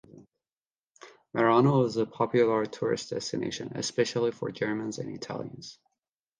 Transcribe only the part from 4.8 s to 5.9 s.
and Italians.